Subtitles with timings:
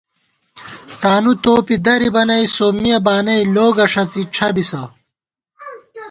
[1.01, 4.81] تانُوتوپی درِبہ نئ سومِیہ بانَئ لوگہ ݭَڅی ڄھبِسہ